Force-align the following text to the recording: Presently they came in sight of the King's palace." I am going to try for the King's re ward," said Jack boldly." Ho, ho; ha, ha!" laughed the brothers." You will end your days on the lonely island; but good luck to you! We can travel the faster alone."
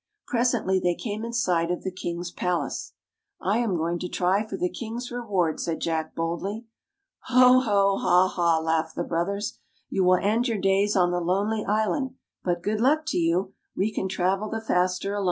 Presently 0.25 0.79
they 0.79 0.95
came 0.95 1.23
in 1.23 1.31
sight 1.31 1.69
of 1.69 1.83
the 1.83 1.91
King's 1.91 2.31
palace." 2.31 2.93
I 3.39 3.59
am 3.59 3.77
going 3.77 3.99
to 3.99 4.09
try 4.09 4.43
for 4.43 4.57
the 4.57 4.67
King's 4.67 5.11
re 5.11 5.19
ward," 5.21 5.59
said 5.59 5.79
Jack 5.79 6.15
boldly." 6.15 6.65
Ho, 7.27 7.59
ho; 7.59 7.97
ha, 7.99 8.27
ha!" 8.27 8.59
laughed 8.63 8.95
the 8.95 9.03
brothers." 9.03 9.59
You 9.91 10.03
will 10.03 10.15
end 10.15 10.47
your 10.47 10.57
days 10.57 10.95
on 10.95 11.11
the 11.11 11.21
lonely 11.21 11.63
island; 11.65 12.15
but 12.43 12.63
good 12.63 12.81
luck 12.81 13.05
to 13.09 13.17
you! 13.19 13.53
We 13.75 13.93
can 13.93 14.07
travel 14.09 14.49
the 14.49 14.59
faster 14.59 15.13
alone." 15.13 15.19